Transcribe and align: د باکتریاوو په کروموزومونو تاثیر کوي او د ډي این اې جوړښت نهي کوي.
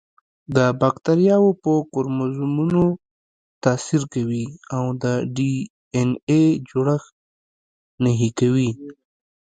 د 0.55 0.57
باکتریاوو 0.81 1.57
په 1.63 1.71
کروموزومونو 1.93 2.83
تاثیر 3.63 4.01
کوي 4.13 4.45
او 4.77 4.83
د 5.03 5.05
ډي 5.35 5.53
این 5.95 6.09
اې 6.31 6.43
جوړښت 6.69 7.11
نهي 8.03 8.29
کوي. 8.39 8.69